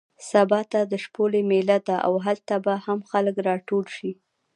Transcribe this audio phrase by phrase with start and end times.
[0.29, 4.11] سبا ته د شپولې مېله ده او هلته به هم خلک راټول شي.